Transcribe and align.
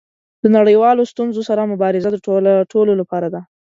له 0.43 0.47
نړیوالو 0.57 1.09
ستونزو 1.11 1.41
سره 1.49 1.69
مبارزه 1.71 2.09
د 2.13 2.17
ټولو 2.73 2.91
لپاره 3.01 3.27
ده. 3.33 3.41